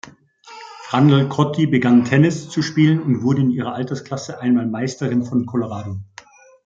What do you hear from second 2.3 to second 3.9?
zu spielen und wurde in ihrer